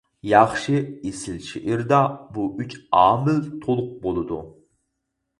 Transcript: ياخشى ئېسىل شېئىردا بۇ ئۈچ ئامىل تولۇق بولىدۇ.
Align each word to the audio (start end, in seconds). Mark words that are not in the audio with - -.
ياخشى 0.27 0.77
ئېسىل 1.09 1.35
شېئىردا 1.49 1.99
بۇ 2.37 2.45
ئۈچ 2.63 2.73
ئامىل 3.01 3.37
تولۇق 3.67 3.91
بولىدۇ. 4.07 4.39